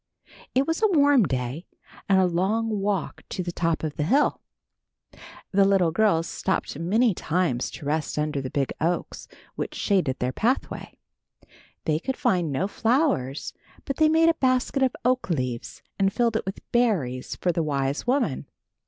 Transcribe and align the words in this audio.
It 0.55 0.65
was 0.65 0.81
a 0.81 0.87
warm 0.87 1.27
day 1.27 1.67
and 2.09 2.19
a 2.19 2.25
long 2.25 2.79
walk 2.79 3.21
to 3.29 3.43
the 3.43 3.51
top 3.51 3.83
of 3.83 3.97
the 3.97 4.03
hill. 4.05 4.41
The 5.51 5.63
little 5.63 5.91
girls 5.91 6.25
stopped 6.27 6.75
many 6.79 7.13
times 7.13 7.69
to 7.69 7.85
rest 7.85 8.17
under 8.17 8.41
the 8.41 8.49
oak 8.83 9.09
trees 9.11 9.27
which 9.53 9.75
shaded 9.75 10.17
their 10.17 10.31
pathway. 10.33 10.97
They 11.85 11.99
could 11.99 12.17
find 12.17 12.51
no 12.51 12.67
flowers, 12.67 13.53
but 13.85 13.97
they 13.97 14.09
made 14.09 14.29
a 14.29 14.33
basket 14.33 14.81
of 14.81 14.95
oak 15.05 15.29
leaves 15.29 15.83
and 15.99 16.11
filled 16.11 16.35
it 16.35 16.47
with 16.47 16.61
berries 16.71 17.35
for 17.35 17.51
the 17.51 17.61
wise 17.61 18.07
woman. 18.07 18.47